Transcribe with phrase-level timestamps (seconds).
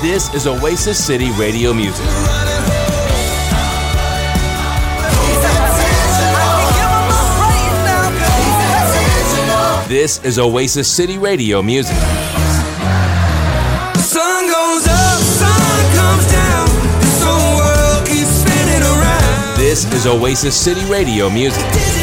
[0.00, 2.06] This is Oasis City Radio Music.
[9.88, 11.96] This is Oasis City Radio Music.
[13.96, 16.68] Sun goes up, sun comes down.
[17.00, 19.56] This whole world keeps spinning around.
[19.58, 21.97] This is Oasis City Radio Music.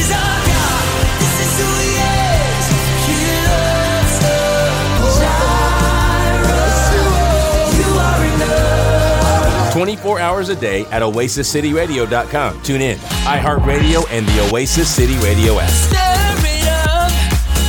[9.85, 12.61] 24 hours a day at oasiscityradio.com.
[12.63, 15.69] Tune in, iHeartRadio, and the Oasis City Radio app.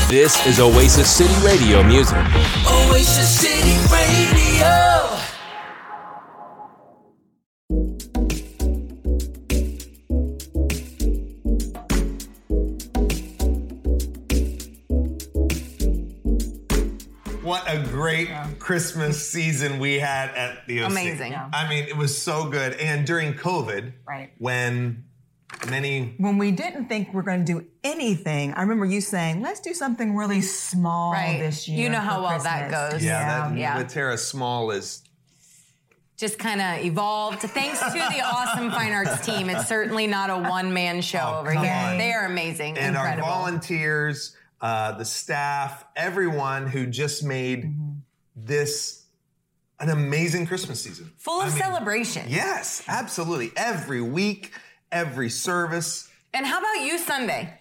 [0.08, 2.16] This is Oasis City Radio Music.
[2.66, 4.95] Oasis City Radio.
[17.96, 20.90] What a great Christmas season we had at the OC.
[20.90, 21.32] Amazing.
[21.32, 21.48] Yeah.
[21.52, 22.74] I mean, it was so good.
[22.74, 24.32] And during COVID, Right.
[24.38, 25.04] when
[25.70, 29.60] many When we didn't think we're going to do anything, I remember you saying, "Let's
[29.60, 31.38] do something really small Right.
[31.38, 33.02] this year." You know how well that goes.
[33.02, 33.82] yeah, that Yeah.
[33.82, 35.02] Latera Small is
[36.18, 37.40] Just kind of evolved.
[37.42, 39.50] Thanks to the awesome fine arts team.
[39.50, 41.70] It's certainly not a one man show Oh, over here.
[41.70, 41.98] on.
[41.98, 42.78] They are amazing.
[42.78, 43.28] and incredible.
[43.28, 47.85] our volunteers, uh, the staff, everyone who just made Mm-hmm.
[48.36, 49.04] This
[49.80, 51.10] an amazing Christmas season.
[51.18, 52.26] Full of I mean, celebration.
[52.28, 53.52] Yes, absolutely.
[53.56, 54.52] Every week,
[54.92, 56.08] every service.
[56.32, 57.52] And how about you Sunday?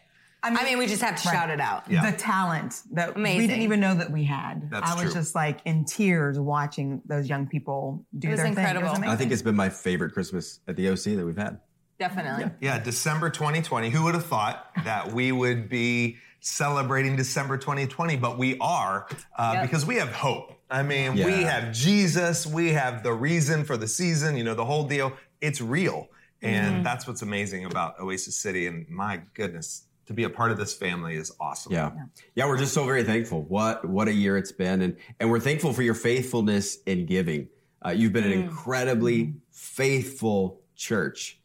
[0.43, 1.33] I mean, we just have to Right.
[1.35, 1.89] shout it out.
[1.91, 2.11] Yeah.
[2.11, 4.69] The talent that we didn't even know that we had.
[4.69, 5.13] That's I was true.
[5.13, 8.57] just like in tears watching those young people do It was their thing.
[8.57, 8.89] It incredible.
[9.01, 11.59] was I think it's been my favorite Christmas at the OC that we've had.
[11.97, 12.51] Definitely.
[12.61, 13.89] Yeah, December 2020.
[13.89, 18.15] Who would have thought that we would be celebrating December 2020?
[18.17, 19.61] But we are uh, Yep.
[19.63, 20.54] because we have hope.
[20.69, 22.45] I mean, we have Jesus.
[22.45, 24.35] We have the reason for the season.
[24.37, 25.13] You know, the whole deal.
[25.41, 26.07] It's real,
[26.41, 26.83] and Mm-hmm.
[26.83, 28.65] that's what's amazing about Oasis City.
[28.67, 31.71] And my goodness, to be a part of this family is awesome.
[31.73, 31.91] Yeah.
[32.35, 32.47] yeah.
[32.47, 33.43] we're just so very thankful.
[33.43, 34.81] What what a year it's been.
[34.81, 37.49] And and we're thankful for your faithfulness in giving.
[37.85, 41.39] Uh, you've been an incredibly faithful church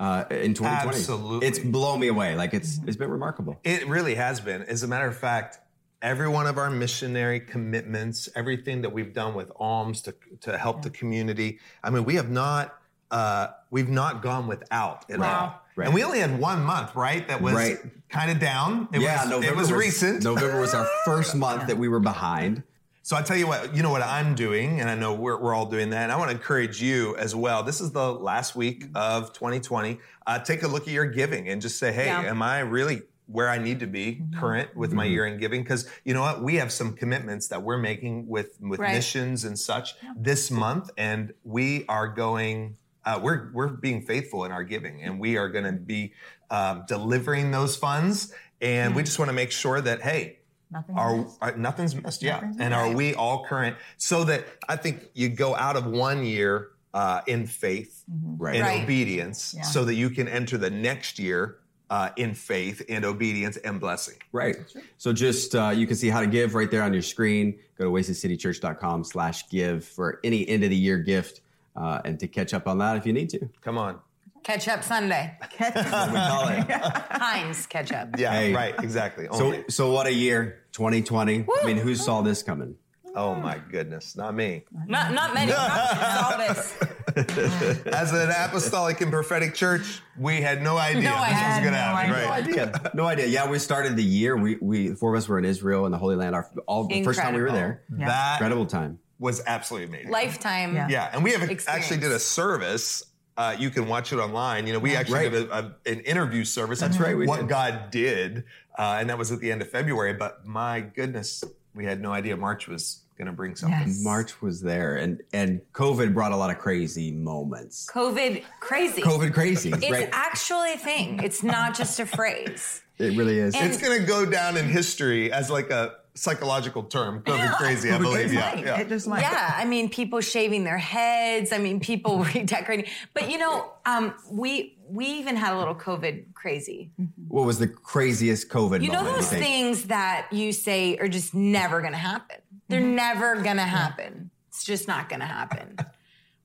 [0.00, 0.88] uh, in 2020.
[0.88, 1.46] Absolutely.
[1.46, 2.34] It's blown me away.
[2.34, 3.60] Like it's it's been remarkable.
[3.62, 4.62] It really has been.
[4.62, 5.60] As a matter of fact,
[6.04, 10.82] every one of our missionary commitments, everything that we've done with alms to, to help
[10.82, 12.76] the community, I mean, we have not
[13.10, 15.60] uh, we've not gone without at all.
[15.76, 15.86] Right.
[15.86, 17.26] And we only had one month, right?
[17.28, 17.78] That was Right.
[18.08, 18.88] kind of down.
[18.92, 20.24] It yeah, was, November it was, recent.
[20.24, 22.62] November was our first month that we were behind.
[23.02, 25.54] So I tell you what, you know what I'm doing, and I know we're, we're
[25.54, 26.04] all doing that.
[26.04, 27.62] And I want to encourage you as well.
[27.62, 29.98] This is the last week of 2020.
[30.26, 32.22] Uh, take a look at your giving and just say, hey, Yeah.
[32.22, 35.62] am I really where I need to be current with my year in giving?
[35.62, 38.92] Because you know what, we have some commitments that we're making with with Right.
[38.92, 42.76] missions and such this month, and we are going.
[43.06, 46.12] Uh, we're we're being faithful in our giving, and we are going to be
[46.50, 48.32] um, delivering those funds.
[48.60, 50.38] And we just want to make sure that hey,
[50.70, 51.38] Nothing are, missed.
[51.42, 55.28] are nothing's missed yeah Nothing's and are we all current so that i think you
[55.28, 58.56] go out of one year uh, in faith Right.
[58.56, 58.82] and Right.
[58.82, 59.62] obedience Yeah.
[59.62, 61.58] so that you can enter the next year
[61.90, 64.56] uh, in faith and obedience and blessing Right.
[64.98, 67.58] So just uh, you can see how to give right there on your screen.
[67.78, 71.40] Go to oasiscitychurch.com slash give for any end of the year gift
[71.76, 73.48] uh, and to catch up on that if you need to.
[73.60, 73.98] come on
[74.42, 75.38] Ketchup Sunday.
[75.60, 76.66] We call it.
[77.10, 78.16] Heinz ketchup.
[78.18, 78.52] yeah Hey.
[78.54, 79.64] right exactly So, Only.
[79.68, 81.46] so what a year, 2020.
[81.62, 82.76] I mean, who saw this coming?
[83.16, 85.52] oh my goodness not me Not not many.
[85.52, 86.76] Not all this.
[87.86, 91.60] as an apostolic and prophetic church we had no idea No this was idea.
[91.62, 92.28] going to No happen idea.
[92.28, 92.90] right idea.
[92.94, 93.26] No idea.
[93.26, 94.36] Yeah, we started the year.
[94.36, 96.34] We, we four of us were in Israel in the Holy Land.
[96.34, 97.82] Our all the first time we were there.
[97.96, 98.06] Yeah.
[98.06, 98.98] that Incredible time.
[99.18, 100.74] was absolutely amazing Lifetime.
[100.74, 100.88] Yeah.
[100.88, 101.68] Yeah, and we have Experience.
[101.68, 103.04] actually did a service.
[103.36, 104.66] Uh, you can watch it online.
[104.68, 105.32] You know, we actually Right.
[105.32, 106.78] did a, a, an interview service.
[106.78, 107.48] That's right, what did.
[107.48, 108.44] God did,
[108.78, 110.14] uh, and that was at the end of February.
[110.14, 111.42] But my goodness,
[111.74, 113.88] we had no idea March was going to bring something.
[113.88, 114.02] Yes.
[114.02, 117.88] March was there, and and COVID brought a lot of crazy moments.
[117.92, 119.02] COVID crazy.
[119.02, 120.08] COVID crazy, It's right?
[120.12, 121.20] actually a thing.
[121.22, 122.82] It's not just a phrase.
[122.98, 123.54] it really is.
[123.54, 127.22] And- It's going to go down in history as like a psychological term.
[127.22, 128.32] COVID crazy, I believe.
[128.32, 128.64] Yeah, Right.
[128.64, 128.78] yeah.
[128.80, 129.22] It just might.
[129.22, 131.52] Yeah, I mean, people shaving their heads.
[131.52, 132.86] I mean, people redecorating.
[133.14, 136.90] But you know, um, we we even had a little COVID crazy.
[137.28, 139.16] what was the craziest COVID You know moment?
[139.16, 139.42] those think?
[139.42, 142.36] things that you say are just never going to happen.
[142.68, 142.94] They're Mm-hmm.
[142.94, 144.30] never going to happen.
[144.48, 145.76] It's just not going to happen.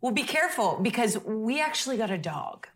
[0.02, 2.68] well, be careful because we actually got a dog.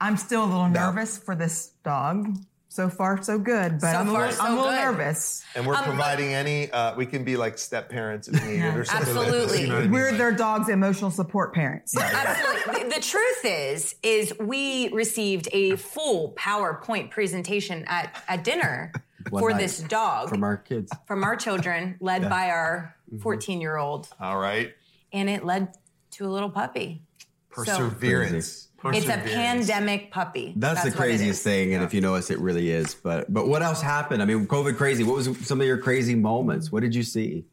[0.00, 2.36] I'm still a little nervous for this dog.
[2.72, 4.76] So far, so good, but So I'm, a far, little, so I'm a little good.
[4.98, 5.42] nervous.
[5.56, 6.70] And we're Um, providing any.
[6.70, 9.16] Uh, we can be like step parents if needed, or something.
[9.16, 9.60] Like this, Absolutely.
[9.62, 9.90] you know what I mean?
[9.92, 11.96] We're their dog's emotional support parents.
[11.96, 12.84] Absolutely.
[12.84, 19.02] The, the truth is, is we received a full PowerPoint presentation at, at dinner One
[19.28, 20.92] for this dog from our kids.
[21.06, 23.22] from our children, led by our Mm-hmm.
[23.22, 24.72] 14 year old, All right.
[25.12, 25.76] and it led
[26.12, 27.02] to a little puppy.
[27.50, 28.68] Perseverance.
[28.84, 30.54] It's a pandemic puppy.
[30.56, 32.94] That's, the craziest thing, and if you notice, it really is.
[32.94, 34.22] But but what else happened?
[34.22, 35.02] I mean, COVID crazy.
[35.02, 36.70] What was some of your crazy moments?
[36.70, 37.44] What did you see?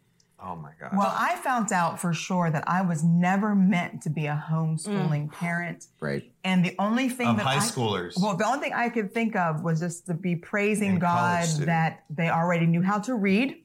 [0.48, 0.94] Oh my gosh.
[0.96, 5.28] Well, I found out for sure that I was never meant to be a homeschooling
[5.28, 5.32] mm.
[5.34, 5.88] parent.
[6.00, 6.32] Right.
[6.46, 8.14] And the only thing Of that high I, schoolers.
[8.18, 11.48] Well, the only thing I could think of was just to be praising And God
[11.62, 13.58] that they already knew how to read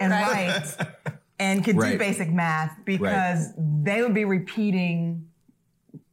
[0.00, 0.48] and Right.
[0.48, 0.88] write
[1.38, 1.92] and could Right.
[1.92, 5.28] do basic math because they would be repeating.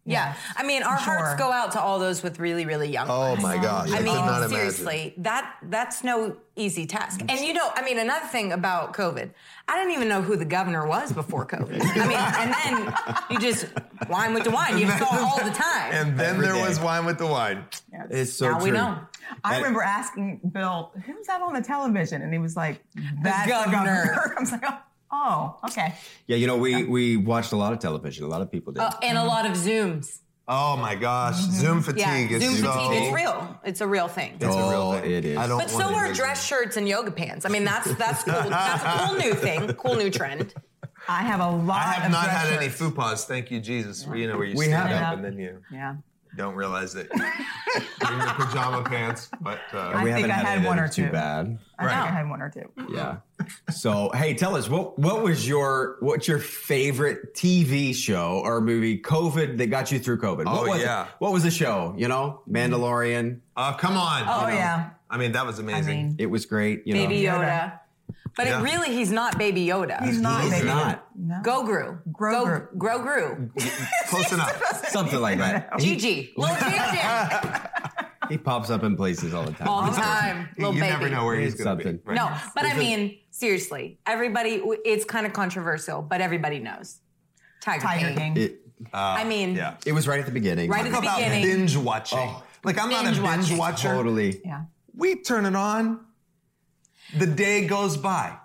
[0.07, 0.35] Yeah.
[0.55, 1.13] I mean, our Sure.
[1.15, 3.41] hearts go out to all those with really, really young oh ones.
[3.41, 3.89] my gosh.
[3.91, 4.49] I, I could not mean, imagine.
[4.49, 7.21] seriously, that that's no easy task.
[7.27, 9.31] And you know, I mean, another thing about COVID,
[9.67, 11.81] I didn't even know who the governor was before COVID.
[11.81, 12.53] I mean, and
[12.85, 12.93] then
[13.31, 13.65] you just
[14.07, 14.77] wine with the wine.
[14.77, 15.91] You saw all the time.
[15.91, 16.67] And then Every there day.
[16.67, 17.65] was wine with the wine.
[18.11, 18.65] It's so now true.
[18.65, 18.99] we know.
[19.43, 22.21] I And- remember asking Bill, who's that on the television?
[22.21, 22.83] And he was like,
[23.23, 24.05] that's the governor.
[24.05, 24.35] governor.
[24.37, 24.77] I was like, oh,
[25.11, 25.93] oh, okay.
[26.27, 28.25] Yeah, you know, we we watched a lot of television.
[28.25, 28.81] A lot of people did.
[28.81, 30.19] Uh, and a lot of Zooms.
[30.47, 31.35] Oh my gosh.
[31.37, 32.71] Zoom Yeah, fatigue is Zoom so.
[32.71, 33.03] fatigue.
[33.05, 33.59] It's real.
[33.63, 34.33] It's a real thing.
[34.35, 35.11] It's a real Oh, thing.
[35.11, 35.37] it is.
[35.37, 36.13] I don't But so are imagine.
[36.15, 37.47] dress shirts and yoga pants.
[37.47, 38.33] I mean, that's that's cool.
[38.49, 39.73] That's a cool new thing.
[39.73, 40.53] Cool new trend.
[41.09, 42.79] I have a lot I have of not dress had any shirts.
[42.81, 43.25] fupas.
[43.25, 44.07] Thank you, Jesus.
[44.13, 45.13] You know where you We stand have.
[45.13, 45.95] up and then you Yeah.
[46.35, 49.29] Don't realize that you're in your pajama pants.
[49.41, 51.11] But uh, I we think haven't I had, had any one or are too two.
[51.11, 51.57] bad.
[51.79, 51.93] I Right.
[51.95, 52.71] think I had one or two.
[52.93, 53.17] Yeah.
[53.69, 58.99] So hey, tell us what what was your what's your favorite TV show or movie
[59.01, 60.43] COVID that got you through COVID?
[60.47, 61.03] Oh, what was yeah.
[61.05, 61.09] It?
[61.19, 61.93] What was the show?
[61.97, 63.39] You know, Mandalorian.
[63.57, 64.23] uh, come on.
[64.27, 64.57] Oh, you know.
[64.59, 64.89] yeah.
[65.09, 65.97] I mean, that was I amazing.
[66.07, 66.85] mean, It was great.
[66.87, 67.79] You Baby know, Yoda.
[68.37, 68.59] But Yeah.
[68.59, 70.03] it really, he's not Baby Yoda.
[70.03, 70.41] he's not.
[70.41, 70.67] He's baby.
[70.67, 71.07] not.
[71.17, 71.35] No.
[71.43, 71.99] Gogru.
[72.11, 72.67] Grogu.
[72.77, 74.07] Go, Grogu.
[74.09, 74.87] Close enough.
[74.89, 75.69] something like that.
[75.79, 76.33] He, Gigi.
[76.35, 76.99] Little Gigi.
[78.29, 79.67] he pops up in places all the time.
[79.67, 80.49] All the time.
[80.57, 80.87] You Little baby.
[80.93, 81.99] never know where he's It's going to be.
[82.03, 82.15] Right?
[82.15, 86.99] No, but I mean, seriously, everybody, it's kind of controversial, but everybody knows.
[87.61, 88.33] Tiger, Tiger King.
[88.35, 88.37] King.
[88.37, 88.59] It,
[88.93, 89.75] uh, I mean, Yeah.
[89.85, 90.69] it was right at the beginning.
[90.69, 91.43] Right at the about beginning.
[91.43, 92.19] binge watching.
[92.19, 92.43] Oh.
[92.63, 93.57] like I'm not a Binge binge watching.
[93.57, 93.89] watcher.
[93.93, 94.41] Totally.
[94.43, 94.63] yeah.
[94.97, 96.04] We turn it on.
[97.17, 98.37] The day goes by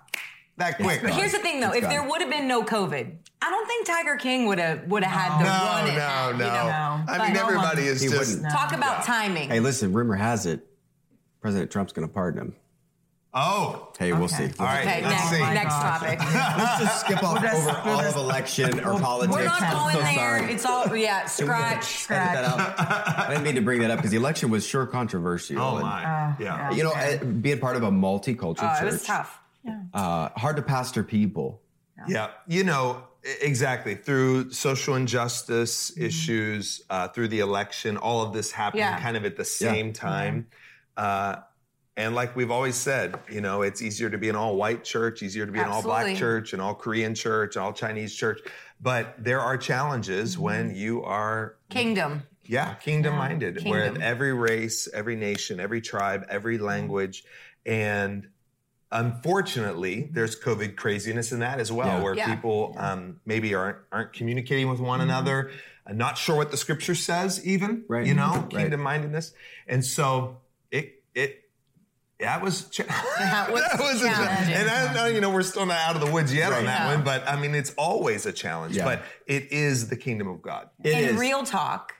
[0.57, 1.01] that quick.
[1.01, 3.67] But here's the thing, though: It's if there would have been no COVID, I don't
[3.67, 5.97] think Tiger King would have would have had to run no, it.
[5.97, 6.45] no, you no.
[6.45, 6.65] know?
[6.65, 6.71] No.
[6.71, 8.35] I But mean, no everybody is He just.
[8.35, 8.51] wouldn't.
[8.53, 9.49] Talk about timing.
[9.49, 9.91] Hey, listen.
[9.93, 10.65] Rumor has it,
[11.41, 12.55] President Trump's going to pardon him.
[13.33, 14.49] Oh, Hey, we'll Okay.
[14.49, 14.53] see.
[14.59, 14.85] all right.
[14.85, 15.39] okay, let's next, see.
[15.53, 16.19] next topic.
[16.57, 19.33] Let's just skip off just- over we'll all just- of election or politics.
[19.37, 20.13] We're not going so there.
[20.15, 20.53] sorry.
[20.53, 21.25] It's all yeah.
[21.27, 22.11] Scratch.
[22.11, 23.19] Edit that out.
[23.19, 25.61] I didn't mean to bring that up because the election was sure controversial.
[25.61, 26.03] Oh and, my.
[26.03, 26.71] Uh, yeah.
[26.71, 29.39] You know, uh, being part of a multicultural Oh, church, it was tough.
[29.63, 29.79] Yeah.
[29.93, 31.61] Uh, hard to pastor people.
[32.07, 33.03] Yeah, you know
[33.41, 38.99] exactly through social injustice issues, uh, through the election, all of this happening Yeah.
[38.99, 40.47] kind of at the same time.
[40.97, 41.35] Uh,
[41.97, 45.45] and like we've always said, you know, it's easier to be an all-white church, easier
[45.45, 48.39] to be an all-black church, an all-Korean church, an all-Chinese church.
[48.81, 52.23] But there are challenges when you are Kingdom.
[52.45, 53.69] yeah, kingdom minded, Kingdom.
[53.69, 57.23] where every race, every nation, every tribe, every language,
[57.65, 58.27] and
[58.91, 62.03] unfortunately, there's COVID craziness in that as well, Yeah.
[62.03, 62.33] where Yeah.
[62.35, 65.51] people um, maybe aren't aren't communicating with one another,
[65.87, 68.05] uh, not sure what the scripture says, even Right.
[68.05, 68.49] you know, Right.
[68.49, 69.33] kingdom mindedness,
[69.67, 70.37] and so
[70.71, 71.40] it it.
[72.21, 72.83] That was, cha-
[73.19, 74.53] That was a cha- challenging.
[74.53, 76.87] and I know you know we're still not out of the woods yet on that
[76.87, 76.95] No.
[76.95, 78.77] one, but I mean it's always a challenge.
[78.77, 78.85] Yeah.
[78.85, 80.69] But it is the kingdom of God.
[80.83, 81.17] It and is.
[81.17, 81.93] real talk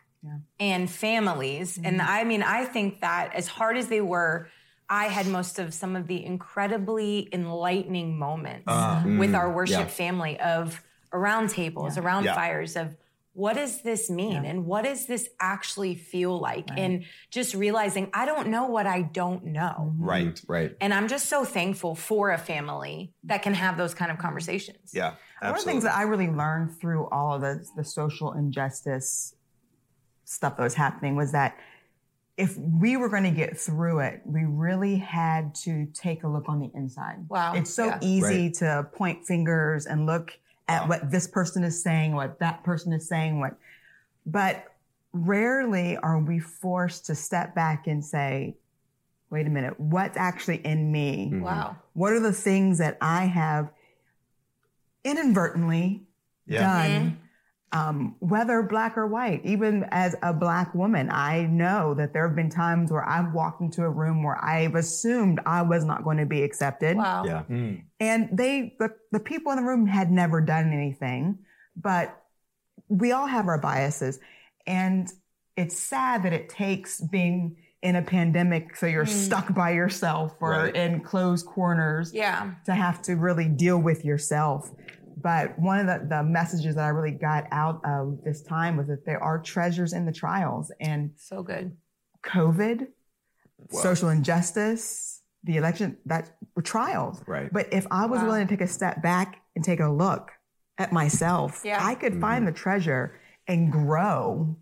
[0.60, 1.80] and families.
[1.84, 2.10] And mm-hmm.
[2.10, 4.48] I mean, I think that as hard as they were,
[4.90, 9.08] I had most of some of the incredibly enlightening moments uh-huh.
[9.18, 9.38] with mm.
[9.38, 9.86] our worship yeah.
[9.88, 10.82] family of
[11.14, 12.36] around tables, around Yeah.
[12.36, 12.96] fires of
[13.34, 18.26] what does this mean and what does this actually feel like and just realizing i
[18.26, 20.04] don't know what i don't know mm-hmm.
[20.04, 20.42] Right.
[20.48, 20.76] right.
[20.82, 24.92] and i'm just so thankful for a family that can have those kind of conversations
[24.94, 25.14] Yeah.
[25.42, 29.34] One of the things that I really learned through all of the, the social injustice
[30.24, 31.58] stuff that was happening was that
[32.38, 36.48] if we were going to get through it, we really had to take a look
[36.48, 37.26] on the inside.
[37.28, 37.54] Wow.
[37.56, 37.98] It's so Yeah.
[38.02, 38.54] easy Right.
[38.56, 40.38] to point fingers and look
[40.68, 43.56] at what this person is saying, what that person is saying, what,
[44.26, 44.66] but
[45.14, 48.56] rarely are we forced to step back and say,
[49.30, 51.30] wait a minute, what's actually in me?
[51.32, 51.42] Mm-hmm.
[51.42, 53.72] wow What are the things that I have
[55.04, 56.04] inadvertently
[56.46, 56.60] Yeah.
[56.62, 57.21] done mm-hmm.
[57.74, 62.36] Um, whether black or white, even as a black woman, I know that there have
[62.36, 66.18] been times where I've walked into a room where I've assumed I was not going
[66.18, 66.98] to be accepted.
[66.98, 67.24] Wow.
[67.26, 67.44] Yeah.
[68.00, 71.40] And they, the, the people in the room had never done anything,
[71.78, 72.22] but
[72.90, 74.20] we all have our biases.
[74.68, 75.10] And
[75.56, 80.52] it's sad that it takes being in a pandemic so you're stuck by yourself or
[80.52, 80.76] Right.
[80.76, 82.52] in closed corners Yeah.
[82.66, 84.70] to have to really deal with yourself.
[85.22, 88.88] But one of the, the messages that I really got out of this time was
[88.88, 91.76] that there are treasures in the trials and So good.
[92.24, 92.88] COVID,
[93.72, 97.22] social injustice, the election, that were trials.
[97.28, 97.52] Right.
[97.52, 98.26] But if I was Wow.
[98.28, 100.32] willing to take a step back and take a look
[100.78, 101.80] at myself, Yeah.
[101.86, 102.54] I could find mm-hmm.
[102.54, 104.56] the treasure and grow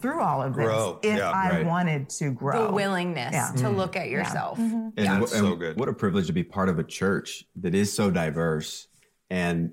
[0.00, 1.66] through all of this Grow, if yeah, I right.
[1.66, 2.68] wanted to grow.
[2.68, 3.52] The willingness Yeah.
[3.56, 3.76] to mm.
[3.76, 4.58] look at yourself.
[4.58, 4.88] Mm-hmm.
[4.96, 5.78] And, That's wh- so good.
[5.78, 8.88] What a privilege to be part of a church that is so diverse.
[9.28, 9.72] And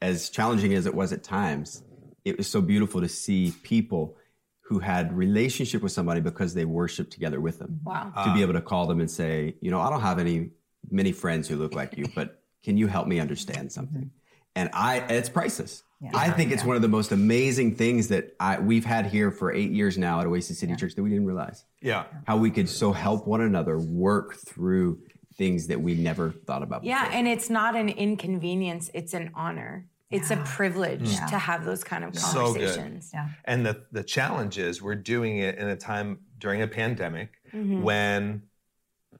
[0.00, 1.82] as challenging as it was at times,
[2.24, 4.16] it was so beautiful to see people
[4.62, 7.80] who had relationship with somebody because they worshiped together with them.
[7.84, 8.12] Wow.
[8.24, 10.50] To be able to call them and say, you know, I don't have any
[10.90, 14.02] many friends who look like you, but can you help me understand something?
[14.02, 14.08] Mm-hmm.
[14.56, 15.82] And I, it's priceless.
[16.14, 19.52] I think it's one of the most amazing things that I, we've had here for
[19.52, 22.04] eight years now at Oasis City Church that we didn't realize Yeah.
[22.26, 25.00] how we could so help one another work through
[25.36, 26.84] things that we never thought about.
[26.84, 27.18] Yeah, before.
[27.18, 29.86] and it's not an inconvenience, it's an honor.
[30.08, 32.60] It's a privilege to have those kind of So good.
[32.60, 33.10] conversations.
[33.12, 33.28] Yeah.
[33.44, 37.82] And the, the challenge is we're doing it in a time during a pandemic Mm-hmm.
[37.82, 38.42] when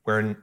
[0.04, 0.37] we're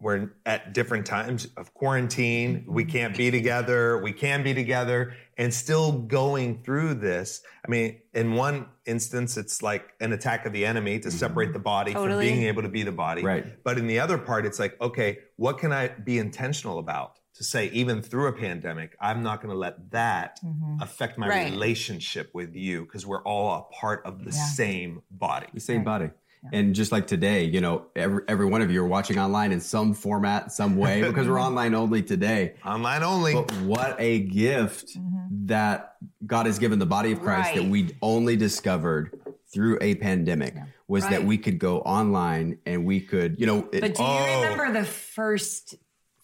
[0.00, 2.60] we're at different times of quarantine.
[2.60, 2.74] Mm-hmm.
[2.74, 3.98] We can't be together.
[4.02, 7.42] We can be together and still going through this.
[7.66, 11.58] I mean, in one instance, it's like an attack of the enemy to separate the
[11.58, 12.00] body Mm-hmm.
[12.02, 12.28] Totally.
[12.28, 13.22] from being able to be the body.
[13.22, 13.62] Right.
[13.64, 17.18] But in the other part, it's like, okay, what can I be intentional about?
[17.36, 20.38] To say, even through a pandemic, I'm not going to let that
[20.80, 21.50] affect my Right.
[21.50, 25.46] relationship with you because we're all a part of the same body.
[25.52, 26.10] the same body.
[26.52, 29.60] And just like today, you know, every, every one of you are watching online in
[29.60, 32.54] some format, some way, because we're online only today.
[32.64, 33.34] Online only.
[33.34, 35.46] But what a gift mm-hmm.
[35.46, 35.96] that
[36.26, 39.18] God has given the body of Christ that we only discovered
[39.52, 40.54] through a pandemic
[40.88, 44.08] was that we could go online and we could, you know, it- But do you
[44.08, 44.42] Oh.
[44.42, 45.76] remember the first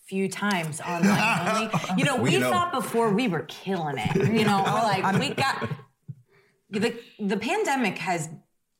[0.06, 1.70] few times online only?
[1.96, 2.50] You know, we You know.
[2.50, 4.16] thought before we were killing it.
[4.16, 5.68] You know, we're like we got
[6.70, 8.28] the the pandemic has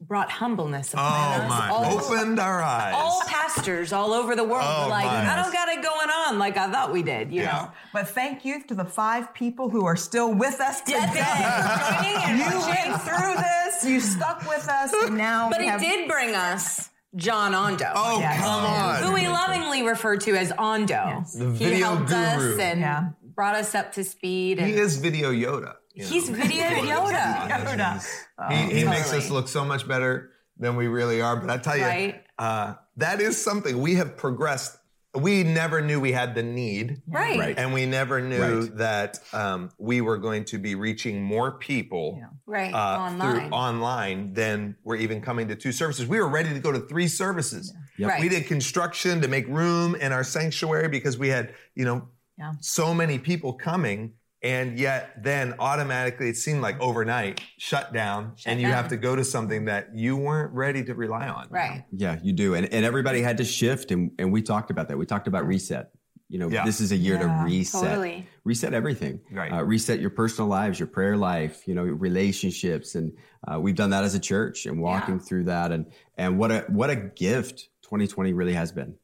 [0.01, 1.49] brought humbleness upon oh us.
[1.49, 1.69] my!
[1.69, 2.95] All, Opened our eyes.
[2.97, 5.33] all pastors all over the world Oh, were like, my.
[5.33, 7.31] I don't got it going on like I thought we did.
[7.33, 7.53] You Yeah.
[7.53, 11.01] know, But thank you to the five people who are still with us today.
[11.01, 12.05] That's it.
[12.05, 12.91] Joining and You watching.
[12.91, 13.85] went through this.
[13.85, 17.93] You stuck with us, and now But we it have, did bring us John Ondo.
[17.95, 18.41] Oh Yes.
[18.41, 19.03] come on!
[19.03, 21.25] who we lovingly refer to as Ondo.
[21.37, 22.19] The video he helped guru.
[22.55, 23.05] us and Yeah.
[23.35, 24.59] brought us up to speed.
[24.59, 25.75] And He is video Yoda.
[25.95, 26.09] You know.
[26.09, 27.49] he's video Yoda.
[27.49, 28.51] Yoda.
[28.51, 31.37] He, he makes us look so much better than we really are.
[31.37, 32.25] But I tell you, Right.
[32.39, 34.77] uh, that is something we have progressed.
[35.13, 37.03] We never knew we had the need.
[37.09, 37.37] Right.
[37.39, 37.59] Right.
[37.59, 38.77] And we never knew Right.
[38.77, 42.73] that um, we were going to be reaching more people Right.
[42.73, 43.41] uh, Online.
[43.41, 46.07] through online than we're even coming to two services.
[46.07, 47.75] We were ready to go to three services.
[47.99, 48.21] Right.
[48.21, 52.53] We did construction to make room in our sanctuary because we had, you know, Yeah.
[52.61, 54.13] so many people coming.
[54.43, 58.77] And yet, then automatically, it seemed like overnight shut down, and you down.
[58.77, 61.49] have to go to something that you weren't ready to rely on.
[61.51, 61.85] right.
[61.93, 62.55] Yeah, you do.
[62.55, 63.91] And, and everybody had to shift.
[63.91, 64.97] And, and we talked about that.
[64.97, 65.91] We talked about reset.
[66.31, 66.65] You know, Yeah.
[66.65, 67.83] this is a year Yeah, to reset.
[67.83, 68.27] totally.
[68.45, 69.21] Reset everything.
[69.31, 69.53] Right.
[69.53, 72.95] Uh, reset your personal lives, your prayer life, you know, your relationships.
[72.95, 73.13] And
[73.47, 75.21] uh, we've done that as a church and walking Yeah.
[75.23, 75.71] through that.
[75.73, 78.95] And, and what a, what a gift 2020 really has been.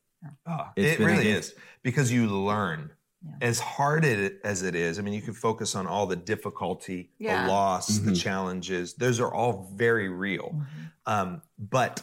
[0.47, 2.91] Oh, It's it been really is because you learn.
[3.41, 7.11] As hard it, as it is, I mean, you can focus on all the difficulty,
[7.19, 7.45] Yeah.
[7.47, 8.09] the loss, Mm-hmm.
[8.11, 8.95] the challenges.
[8.95, 10.61] Those are all very real.
[11.07, 12.03] Um, but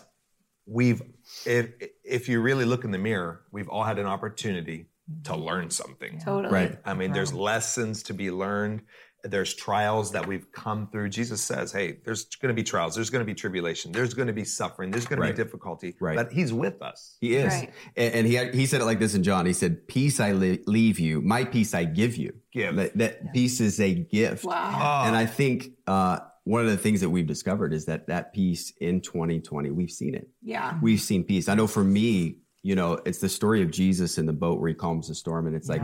[0.65, 1.01] we've,
[1.45, 1.69] if
[2.03, 4.87] if you really look in the mirror, we've all had an opportunity
[5.25, 6.19] to learn something.
[6.19, 6.53] Totally.
[6.53, 6.77] Right.
[6.85, 8.83] I mean, there's lessons to be learned.
[9.23, 11.09] There's trials that we've come through.
[11.09, 12.95] Jesus says, "Hey, there's going to be trials.
[12.95, 13.91] There's going to be tribulation.
[13.91, 14.91] There's going to be suffering.
[14.91, 15.95] There's going to be difficulty.
[15.99, 16.15] Right.
[16.15, 17.17] But He's with us.
[17.21, 17.53] He is.
[17.53, 17.71] Right.
[17.95, 19.45] And, and he, he said it like this in John.
[19.45, 21.21] He said, peace I leave you.
[21.21, 22.33] My peace I give you.
[22.51, 22.75] Give.
[22.75, 24.43] That, that peace is a gift.
[24.43, 25.03] Wow.
[25.05, 28.73] And I think uh, one of the things that we've discovered is that that peace
[28.81, 30.29] in 2020, we've seen it.
[30.41, 30.77] Yeah.
[30.81, 31.47] We've seen peace.
[31.47, 34.69] I know for me, you know, it's the story of Jesus in the boat where
[34.69, 35.47] he calms the storm.
[35.47, 35.81] And it's like,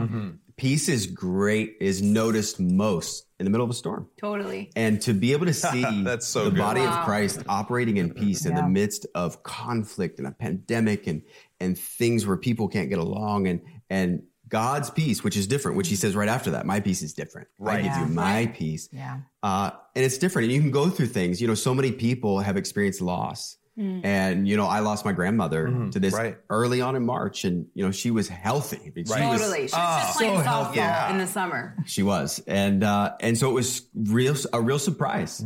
[0.56, 4.06] peace is great, is noticed most in the middle of a storm.
[4.20, 4.70] Totally.
[4.76, 6.58] And to be able to see That's so the good.
[6.58, 7.00] body Wow.
[7.00, 11.22] of Christ operating in peace in the midst of conflict and a pandemic and
[11.58, 15.88] and things where people can't get along and and God's peace, which is different, which
[15.88, 17.46] he says right after that, my peace is different.
[17.64, 18.00] I give Yeah.
[18.00, 18.88] you my peace.
[18.92, 19.18] Yeah.
[19.44, 20.46] Uh, and it's different.
[20.46, 21.40] And you can go through things.
[21.40, 23.56] You know, so many people have experienced loss.
[23.76, 25.92] And, you know, I lost my grandmother Mhm.
[25.92, 26.36] to this Right.
[26.50, 27.44] early on in March.
[27.44, 28.92] And, you know, she was healthy.
[28.94, 29.30] She Right.
[29.30, 29.58] was- Totally.
[29.60, 30.76] She was Ah, just playing so softball healthy.
[30.78, 31.10] Yeah.
[31.12, 31.76] in the summer.
[31.86, 35.42] She was, and uh, and so it was real a real surprise,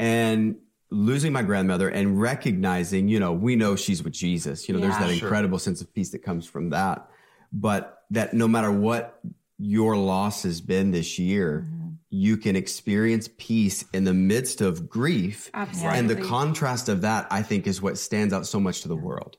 [0.00, 0.56] and
[0.90, 4.68] losing my grandmother and recognizing, you know, we know she's with Jesus.
[4.68, 5.06] You know, there's Yeah.
[5.06, 5.28] that Sure.
[5.28, 7.06] incredible sense of peace that comes from that,
[7.52, 9.20] but that no matter what
[9.58, 11.66] your loss has been this year.
[12.10, 15.50] You can experience peace in the midst of grief.
[15.52, 15.98] Absolutely.
[15.98, 18.96] And the contrast of that, I think, is what stands out so much to the
[18.96, 19.36] world.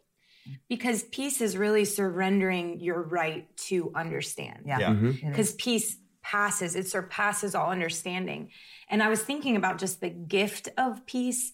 [0.67, 4.63] because peace is really surrendering your right to understand.
[4.65, 4.79] Yeah.
[4.79, 4.93] Yeah.
[4.93, 5.21] It is.
[5.21, 8.51] because peace passes it surpasses all understanding
[8.89, 11.53] and i was thinking about just the gift of peace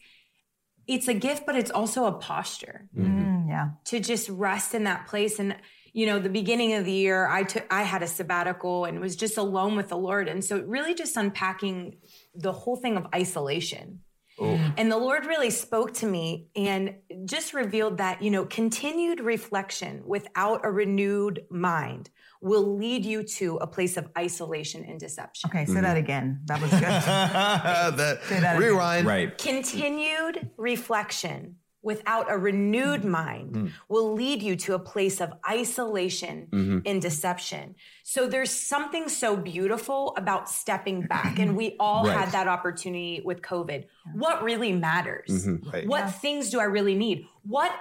[0.87, 3.69] it's a gift but it's also a posture Mm, yeah.
[3.85, 5.55] to just rest in that place and
[5.95, 9.15] you know the beginning of the year i took i had a sabbatical and was
[9.15, 11.95] just alone with the lord and so really just unpacking
[12.35, 14.01] the whole thing of isolation
[14.39, 14.73] oh.
[14.77, 20.03] and the Lord really spoke to me and just revealed that, you know, continued reflection
[20.05, 22.09] without a renewed mind
[22.41, 25.49] will lead you to a place of isolation and deception.
[25.49, 25.83] Okay, say mm-hmm.
[25.83, 26.41] that again.
[26.45, 26.81] That was good.
[26.81, 28.69] that, Say that again.
[28.69, 29.07] rewind.
[29.07, 29.37] Right.
[29.37, 33.11] Continued reflection without a renewed mm-hmm.
[33.11, 33.67] mind mm-hmm.
[33.87, 36.79] will lead you to a place of isolation mm-hmm.
[36.83, 37.75] and deception.
[38.03, 41.37] So there's something so beautiful about stepping back.
[41.37, 42.17] And we all Right.
[42.17, 43.85] had that opportunity with COVID.
[44.13, 45.47] What really matters?
[45.71, 45.87] Right.
[45.87, 47.27] What things do I really need?
[47.43, 47.71] What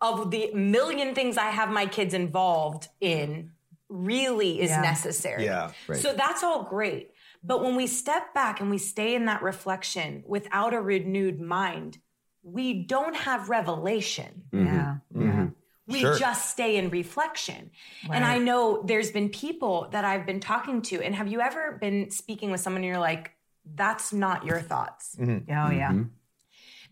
[0.00, 3.52] of the million things I have my kids involved in
[3.88, 4.82] really is Yeah.
[4.82, 5.44] necessary?
[5.44, 5.72] Yeah.
[5.86, 5.98] Right.
[5.98, 7.12] So that's all great.
[7.42, 11.98] But when we step back and we stay in that reflection without a renewed mind,
[12.42, 14.42] we don't have revelation.
[14.52, 14.66] Mm-hmm.
[14.66, 14.96] Yeah.
[15.14, 15.22] Mm-hmm.
[15.40, 15.46] Yeah.
[15.86, 16.18] We Sure.
[16.18, 17.70] just stay in reflection.
[18.12, 21.00] And I know there's been people that I've been talking to.
[21.02, 23.32] And have you ever been speaking with someone and you're like,
[23.74, 25.16] that's not your thoughts?
[25.18, 25.50] Mm-hmm.
[25.50, 25.90] Oh, yeah.
[25.90, 26.02] Mm-hmm.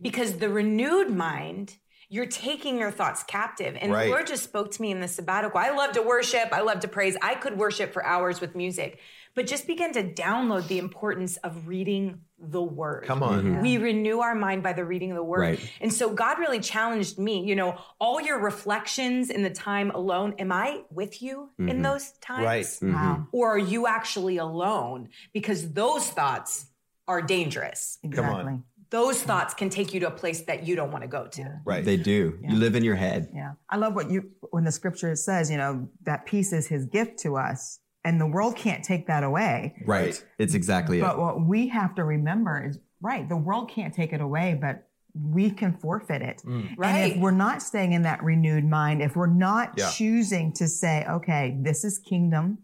[0.00, 1.76] because the renewed mind
[2.08, 4.04] you're taking your thoughts captive and Right.
[4.04, 6.80] the lord just spoke to me in the sabbatical i love to worship i love
[6.80, 9.00] to praise i could worship for hours with music
[9.36, 13.60] but just begin to download the importance of reading the word Come on.
[13.62, 15.70] we renew our mind by the reading of the word Right.
[15.80, 20.34] and so god really challenged me you know all your reflections in the time alone
[20.38, 22.64] am i with you in those times Right.
[22.66, 22.92] Mm-hmm.
[22.92, 23.26] Wow.
[23.32, 26.66] or are you actually alone because those thoughts
[27.08, 28.30] are dangerous Come on.
[28.40, 28.58] Exactly.
[28.90, 31.60] those thoughts can take you to a place that you don't want to go to.
[31.64, 31.84] Right.
[31.84, 32.38] They do.
[32.42, 33.28] You live in your head.
[33.34, 33.52] Yeah.
[33.68, 37.18] I love what you, when the scripture says, you know, that peace is his gift
[37.20, 39.74] to us and the world can't take that away.
[39.84, 40.24] Right.
[40.38, 41.02] It's exactly it.
[41.02, 41.18] But it.
[41.18, 45.50] what we have to remember is, right, the world can't take it away, but we
[45.50, 46.40] can forfeit it.
[46.76, 46.88] Right.
[46.88, 49.90] And if we're not staying in that renewed mind, if we're not Yeah.
[49.90, 52.58] choosing to say, okay, this is kingdom,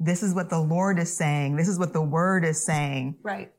[0.00, 3.52] this is what the Lord is saying, this is what the word is saying, Right.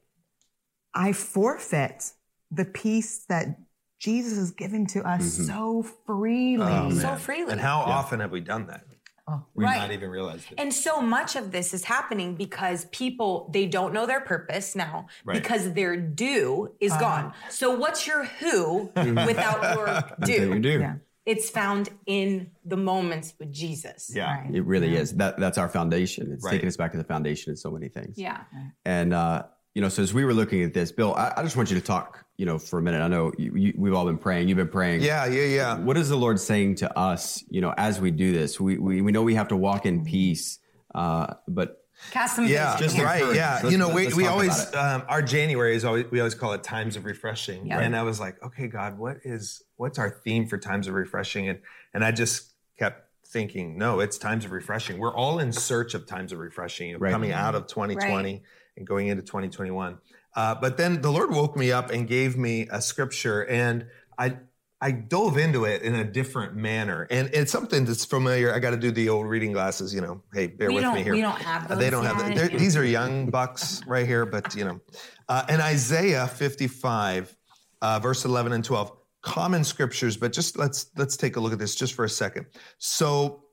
[0.94, 2.12] I forfeit
[2.52, 3.58] the peace that
[4.00, 5.46] Jesus is giving to us mm-hmm.
[5.46, 6.66] so freely.
[6.66, 7.54] Oh, So freely.
[7.54, 8.84] And how often have we done that?
[9.28, 9.44] Oh.
[9.56, 9.80] We've Right.
[9.80, 10.60] not even realized it.
[10.60, 15.08] And so much of this is happening because people they don't know their purpose now
[15.24, 15.42] Right.
[15.42, 17.34] because their do is gone.
[17.50, 20.60] So what's your who without your That's what you do?
[20.60, 20.80] do.
[20.80, 20.96] Yeah.
[21.26, 24.12] It's found in the moments with Jesus.
[24.14, 24.42] Yeah.
[24.42, 24.54] Right.
[24.54, 25.14] It really is.
[25.14, 26.32] That that's our foundation.
[26.32, 26.52] It's Right.
[26.52, 28.20] taking us back to the foundation in so many things.
[28.20, 28.42] Yeah.
[28.86, 31.58] And uh, you know, so as we were looking at this, Bill, I, I just
[31.58, 33.02] want you to talk, you know, for a minute.
[33.02, 34.48] I know you, you, we've all been praying.
[34.48, 35.02] You've been praying.
[35.02, 35.78] Yeah, yeah, yeah.
[35.78, 37.44] What is the Lord saying to us?
[37.50, 40.06] You know, as we do this, we we, we know we have to walk in
[40.06, 40.60] peace,
[40.96, 42.76] uh, but Cast some Yeah.
[42.78, 43.20] Just right.
[43.20, 43.38] encourage.
[43.38, 46.36] Yeah, Let's- you know, we, let's we always um, our January is always we always
[46.36, 47.80] call it times of refreshing, Yeah.
[47.80, 51.48] and I was like, okay, God, what is what's our theme for times of refreshing?
[51.50, 51.60] And
[51.94, 55.00] and I just kept thinking, no, it's times of refreshing.
[55.00, 57.12] We're all in search of times of refreshing, you know, Right.
[57.12, 58.42] coming out of 2020 Right.
[58.78, 59.98] And going into 2021.
[60.36, 64.38] Uh, but then the Lord woke me up and gave me a scripture, and I
[64.82, 68.54] I dove into it in a different manner, and it's something that's familiar.
[68.54, 70.22] I got to do the old reading glasses, you know.
[70.34, 71.14] Hey, bear we with me here.
[71.14, 71.80] we don't have those.
[71.80, 72.36] They don't have yet.
[72.36, 72.50] that.
[72.52, 74.82] They're- These are young bucks right here, but you know.
[75.30, 77.36] Uh, and Isaiah 55,
[77.82, 81.60] uh, verse 11 and 12, common scriptures, but just let's let's take a look at
[81.60, 82.46] this just for a second.
[82.78, 83.44] So,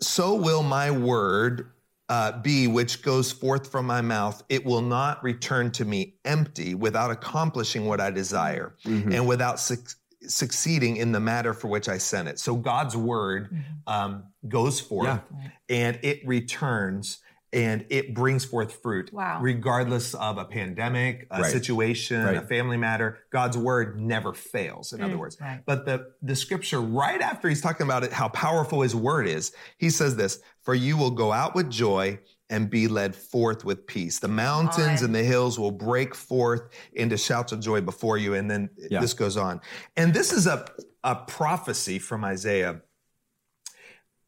[0.00, 1.72] so will my word
[2.08, 4.42] uh, be which goes forth from my mouth.
[4.48, 9.80] It will not return to me empty without accomplishing what I desire and without suc
[10.26, 12.38] succeeding in the matter for which I sent it.
[12.40, 15.20] So God's word um, goes forth Yeah.
[15.68, 17.18] and it returns
[17.52, 19.12] and it brings forth fruit.
[19.12, 19.40] Wow.
[19.40, 21.50] Regardless of a pandemic, a Right.
[21.52, 22.36] situation, Right.
[22.36, 25.38] a family matter, God's word never fails, in other mm, words.
[25.40, 25.62] Right.
[25.64, 29.52] But the, the scripture, right after he's talking about it, how powerful his word is,
[29.78, 32.18] he says this For you will go out with joy
[32.50, 34.18] and be led forth with peace.
[34.20, 35.06] The mountains on.
[35.06, 36.62] and the hills will break forth
[36.94, 38.34] into shouts of joy before you.
[38.34, 39.00] And then Yeah.
[39.00, 39.60] this goes on.
[39.96, 40.66] And this is a,
[41.04, 42.80] a prophecy from Isaiah.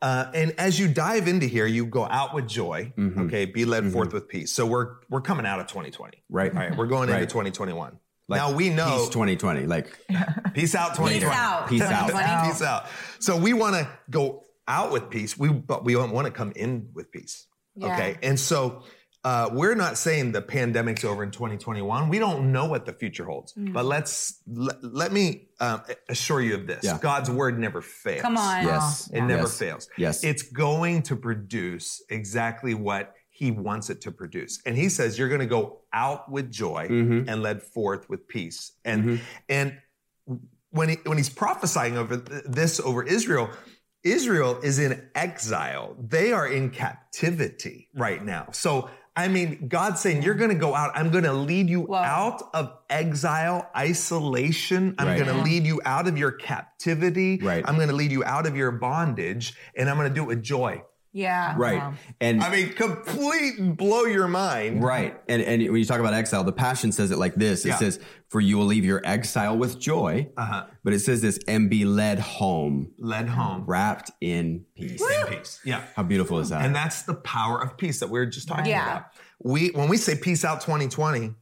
[0.03, 2.93] Uh, and as you dive into here, you go out with joy.
[2.97, 3.27] Mhm.
[3.27, 3.93] Okay, be led Mhm.
[3.93, 4.51] forth with peace.
[4.53, 6.23] So we're we're coming out of 2020.
[6.31, 6.51] Right.
[6.53, 7.99] All right, we're going into 2021.
[8.29, 9.67] Like, now we know Peace 2020.
[9.67, 9.89] Like,
[10.55, 11.21] peace out 2020.
[11.21, 11.69] Peace out.
[11.69, 12.45] Peace out.
[12.45, 12.87] peace out.
[13.19, 15.37] So we want to go out with peace.
[15.37, 17.47] We but we don't want to come in with peace.
[17.75, 17.93] Yeah.
[17.95, 18.85] Okay, and so.
[19.23, 22.09] Uh, we're not saying the pandemic's over in 2021.
[22.09, 23.73] We don't know what the future holds, Mm.
[23.75, 26.99] but let's let, let me um, assure you of this: Yeah.
[27.01, 28.23] God's word never fails.
[28.23, 28.65] Come on.
[28.65, 29.11] yes.
[29.13, 29.59] It never Yes.
[29.59, 29.89] fails.
[29.99, 30.25] Yes.
[30.25, 34.61] It's going to produce exactly what he wants it to produce.
[34.65, 37.25] And he says you're going to go out with joy Mhm.
[37.29, 38.73] and led forth with peace.
[38.87, 39.21] And Mhm.
[39.51, 39.79] and
[40.71, 43.51] when he, when he's prophesying over th- this over Israel,
[44.03, 45.95] Israel is in exile.
[46.01, 48.49] They are in captivity right now.
[48.53, 50.93] So I mean, God's saying, You're going to go out.
[50.95, 52.03] I'm going to lead you Wow.
[52.03, 54.95] out of exile, isolation.
[54.99, 55.17] I'm Right.
[55.17, 55.43] going to Yeah.
[55.43, 57.41] lead you out of your captivity.
[57.43, 57.65] Right.
[57.67, 60.27] I'm going to lead you out of your bondage, and I'm going to do it
[60.29, 60.83] with joy.
[61.13, 61.55] Yeah.
[61.59, 61.79] right.
[61.79, 61.95] Wow.
[62.21, 64.83] And I mean, complete blow your mind.
[64.83, 65.21] Right.
[65.29, 67.65] And and when you talk about exile, the passion says it like this.
[67.65, 67.77] It Yeah.
[67.79, 70.29] says, For you will leave your exile with joy.
[70.37, 70.67] Uh-huh.
[70.85, 73.65] But it says this, and be led home, Led home.
[73.67, 75.01] wrapped in peace.
[75.03, 75.61] In peace.
[75.65, 75.83] Yeah.
[75.97, 76.65] How beautiful is that?
[76.65, 78.85] And that's the power of peace that we were just talking Yeah.
[78.99, 79.05] about.
[79.43, 81.35] We when we say peace out 2020,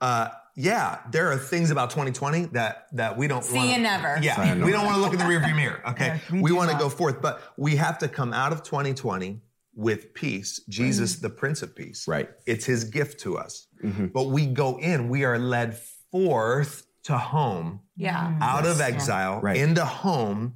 [0.00, 0.28] uh,
[0.62, 4.18] yeah, there are things about 2020 that that we don't See wanna, you never.
[4.20, 4.64] Yeah, Sorry, no.
[4.66, 5.80] we don't want to look in the rearview mirror.
[5.92, 8.62] Okay, Yes, we we want to go forth, but we have to come out of
[8.62, 9.40] 2020
[9.74, 10.60] with peace.
[10.68, 12.06] Jesus, the Prince of Peace.
[12.06, 12.28] Right.
[12.46, 13.66] It's His gift to us.
[13.84, 14.12] Mhm.
[14.12, 15.08] But we go in.
[15.08, 15.78] We are led
[16.10, 18.36] forth to home, Yeah.
[18.42, 19.56] out of exile, Right.
[19.56, 20.54] into home,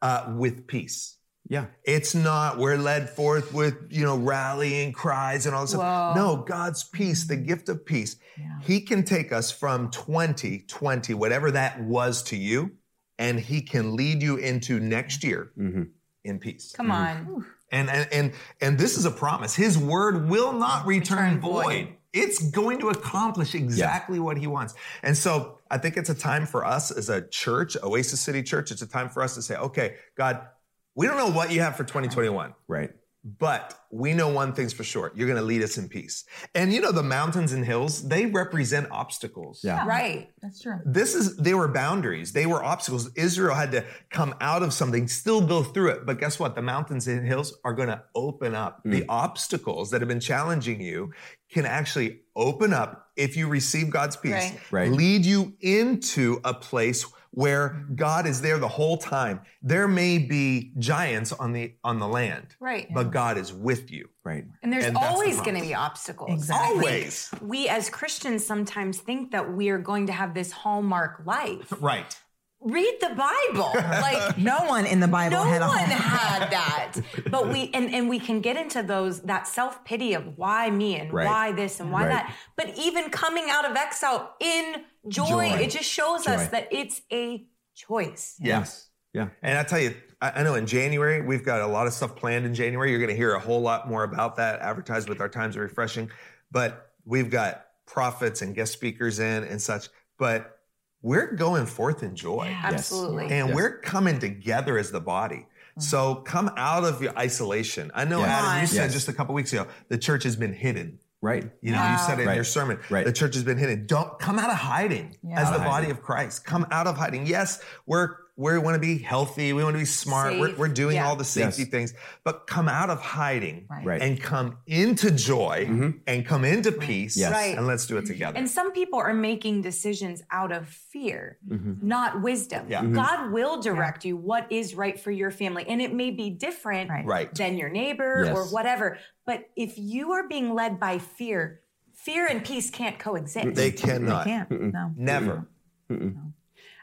[0.00, 1.16] uh, with peace.
[1.48, 1.66] Yeah.
[1.84, 5.80] It's not we're led forth with you know rallying cries and all this Whoa.
[5.80, 6.16] stuff.
[6.16, 8.16] No, God's peace, the gift of peace.
[8.62, 12.72] He can take us from 2020, whatever that was to you,
[13.18, 15.88] and He can lead you into next year Mhm.
[16.24, 16.72] in peace.
[16.76, 17.44] Come on.
[17.70, 19.54] And and and and this is a promise.
[19.54, 21.64] His word will not return, Return void.
[21.64, 21.88] void.
[22.12, 24.74] It's going to accomplish exactly what he wants.
[25.02, 28.70] And so I think it's a time for us as a church, Oasis City Church,
[28.70, 30.46] it's a time for us to say, okay, God,
[30.94, 32.54] we don't know what you have for 2021.
[32.68, 32.90] Right.
[33.24, 35.12] But we know one thing's for sure.
[35.14, 36.24] You're going to lead us in peace.
[36.56, 39.60] And you know, the mountains and hills, they represent obstacles.
[39.62, 39.86] Yeah.
[39.86, 40.30] Right.
[40.42, 40.80] That's true.
[40.84, 42.32] This is, they were boundaries.
[42.32, 43.12] They were obstacles.
[43.14, 46.04] Israel had to come out of something, still go through it.
[46.04, 46.56] But guess what?
[46.56, 48.82] The mountains and hills are going to open up.
[48.84, 48.90] Mm.
[48.90, 51.12] The obstacles that have been challenging you
[51.48, 54.60] can actually open up if you receive God's peace, Right.
[54.72, 54.90] Right.
[54.90, 59.40] lead you into a place where God is there the whole time.
[59.62, 62.88] There may be giants on the, on the land, Right.
[62.92, 64.08] but God is with you.
[64.24, 64.44] Right.
[64.62, 66.30] And there's And that's the always going to be obstacles.
[66.30, 66.76] Exactly.
[66.76, 67.30] Always.
[67.40, 71.72] We as Christians sometimes think that we are going to have this hallmark life.
[71.80, 72.16] Right.
[72.64, 73.70] Read the Bible.
[73.74, 75.88] Like No one in the Bible no had one home.
[75.90, 76.92] had that.
[77.30, 81.12] But we and, and we can get into those that self-pity of why me and
[81.12, 81.26] Right.
[81.26, 82.08] why this and why Right.
[82.10, 82.34] that.
[82.56, 85.58] But even coming out of exile in joy, Joy.
[85.60, 87.44] it just shows us that it's a
[87.74, 88.36] choice.
[88.40, 88.88] Yes.
[89.12, 89.28] Yeah.
[89.42, 92.16] And I tell you, I, I know in January, we've got a lot of stuff
[92.16, 92.90] planned in January.
[92.90, 95.62] You're going to hear a whole lot more about that advertised with our Times of
[95.62, 96.10] Refreshing.
[96.50, 99.88] But we've got prophets and guest speakers in and such.
[100.18, 100.58] But
[101.02, 102.56] we're going forth in joy.
[102.62, 103.24] Absolutely.
[103.24, 103.54] And Yes.
[103.56, 105.46] we're coming together as the body.
[105.72, 105.80] Mm-hmm.
[105.80, 107.90] So come out of your isolation.
[107.94, 108.28] I know, Yes.
[108.44, 110.98] Adam, you said just a couple weeks ago, the church has been hidden.
[111.20, 111.50] Right.
[111.60, 111.92] You know, Wow.
[111.92, 112.34] you said it in Right.
[112.34, 112.78] your sermon.
[112.90, 113.04] Right.
[113.06, 113.86] The church has been hidden.
[113.86, 115.40] Don't come out of hiding Yeah.
[115.40, 116.44] as Out the of body of Christ.
[116.44, 117.26] Come out of hiding.
[117.26, 119.52] Yes, we're we want to be healthy.
[119.52, 120.38] We want to be smart.
[120.38, 121.06] We're, we're doing Yeah.
[121.06, 121.70] all the safety Yes.
[121.70, 123.84] things, but come out of hiding Right.
[123.84, 124.02] Right.
[124.02, 126.00] and come into joy Mhm.
[126.06, 127.16] and come into peace.
[127.16, 127.30] Yes.
[127.32, 127.56] Right.
[127.56, 128.38] And let's do it together.
[128.38, 131.82] And some people are making decisions out of fear, Mhm.
[131.82, 132.66] not wisdom.
[132.68, 132.80] Yeah.
[132.82, 132.94] Mhm.
[132.94, 135.66] God will direct you what is right for your family.
[135.68, 137.04] And it may be different Right.
[137.04, 137.34] right.
[137.34, 138.36] than your neighbor Yes.
[138.36, 138.96] or whatever.
[139.26, 141.60] But if you are being led by fear,
[141.92, 143.54] fear and peace can't coexist.
[143.54, 144.24] They They cannot.
[144.26, 144.50] can't.
[144.50, 144.90] No.
[144.96, 145.46] Never.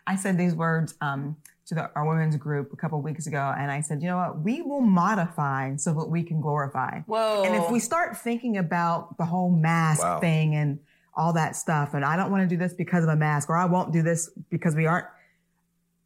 [0.08, 3.54] I said these words um, to the, our women's group a couple of weeks ago,
[3.58, 4.40] and I said, you know what?
[4.42, 7.02] We will modify so that we can glorify.
[7.02, 7.44] Whoa.
[7.46, 10.20] And if we start thinking about the whole mask Wow.
[10.20, 10.80] thing and
[11.16, 13.58] all that stuff, and I don't want to do this because of a mask, or
[13.58, 15.06] I won't do this because we aren't.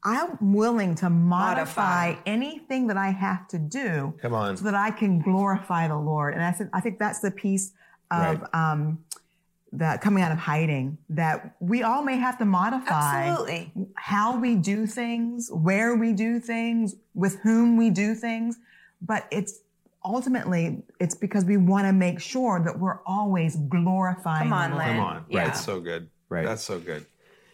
[0.05, 2.21] I'm willing to modify, Modify.
[2.25, 4.57] anything that I have to do Come on.
[4.57, 6.33] so that I can glorify the Lord.
[6.33, 7.71] And I said, I think that's the piece
[8.11, 8.53] of Right.
[8.53, 8.99] um,
[9.73, 13.71] that coming out of hiding that we all may have to modify Absolutely.
[13.95, 18.57] how we do things, where we do things, with whom we do things,
[19.01, 19.61] but it's
[20.05, 24.77] ultimately it's because we want to make sure that we're always glorifying Come on, the
[24.77, 24.87] Lynn.
[24.87, 25.25] Come on.
[25.27, 25.45] Yeah.
[25.45, 26.09] That's so good.
[26.29, 26.45] Right.
[26.45, 27.05] That's so good.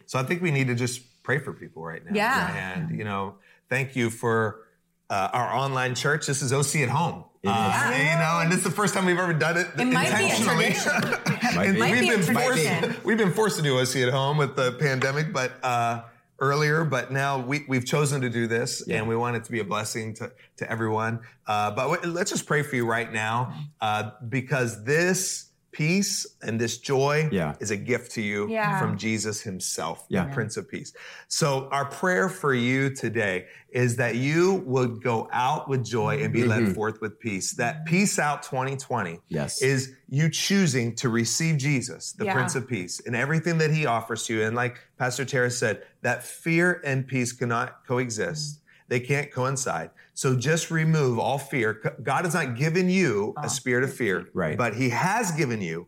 [0.05, 2.11] So I think we need to just pray for people right now.
[2.13, 2.73] Yeah.
[2.75, 3.35] And, you know,
[3.69, 4.65] thank you for
[5.09, 6.25] uh, our online church.
[6.27, 7.23] This is OC at home.
[7.45, 10.09] Uh, You know, and this is the first time we've ever done it, It might
[10.17, 10.69] be a intentionally.
[11.55, 11.81] Might And be.
[11.81, 12.83] We've be a been tradition.
[12.83, 13.03] forced.
[13.05, 16.01] We've been forced to do OC at home with the pandemic, but uh,
[16.39, 16.83] earlier.
[16.83, 18.97] But now we, we've chosen to do this, Yeah.
[18.97, 21.21] and we want it to be a blessing to to everyone.
[21.47, 26.59] Uh, but w- let's just pray for you right now, uh, because this peace and
[26.59, 27.55] this joy Yeah.
[27.59, 28.79] is a gift to you Yeah.
[28.79, 30.25] from Jesus Himself, Yeah.
[30.25, 30.93] the Prince of Peace.
[31.27, 36.33] So our prayer for you today is that you would go out with joy and
[36.33, 36.73] be led mm-hmm.
[36.73, 37.53] forth with peace.
[37.53, 39.61] That peace out 2020 Yes.
[39.61, 42.33] is you choosing to receive Jesus, the Yeah.
[42.33, 44.43] Prince of Peace, and everything that He offers to you.
[44.43, 48.55] And like Pastor Tara said, that fear and peace cannot coexist.
[48.55, 48.59] Mm.
[48.89, 49.91] They can't coincide.
[50.19, 51.95] So just remove all fear.
[52.03, 54.57] God has not given you a spirit of fear, Right.
[54.57, 55.87] but He has given you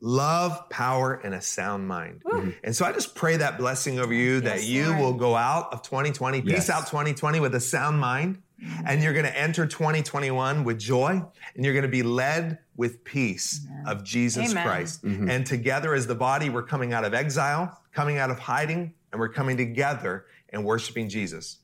[0.00, 2.22] love, power, and a sound mind.
[2.24, 2.50] Mm-hmm.
[2.62, 5.00] And so I just pray that blessing over you that Yes, you Lord.
[5.00, 6.46] will go out of 2020, Yes.
[6.46, 8.40] peace out 2020 with a sound mind.
[8.86, 11.20] And you're going to enter 2021 with joy
[11.56, 14.64] and you're going to be led with peace of Jesus Amen.
[14.64, 15.02] Christ.
[15.02, 19.18] And together as the body, we're coming out of exile, coming out of hiding, and
[19.18, 21.58] we're coming together and worshiping Jesus.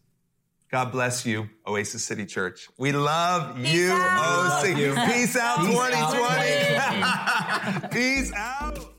[0.70, 2.68] God bless you, Oasis City Church.
[2.76, 3.90] We love you.
[3.90, 4.64] OC.
[4.64, 4.94] We love you.
[5.06, 6.12] Peace out Peace out
[7.88, 7.88] 2020.
[7.94, 8.97] Peace out.